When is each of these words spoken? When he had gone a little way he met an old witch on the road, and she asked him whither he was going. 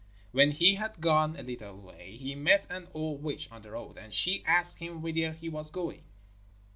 When 0.31 0.49
he 0.49 0.73
had 0.73 0.99
gone 0.99 1.35
a 1.35 1.43
little 1.43 1.79
way 1.79 2.15
he 2.17 2.33
met 2.33 2.65
an 2.71 2.87
old 2.91 3.21
witch 3.21 3.51
on 3.51 3.61
the 3.61 3.69
road, 3.69 3.99
and 3.99 4.11
she 4.11 4.43
asked 4.45 4.79
him 4.79 5.03
whither 5.03 5.31
he 5.33 5.47
was 5.47 5.69
going. 5.69 6.05